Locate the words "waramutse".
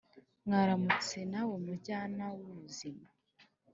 0.49-1.17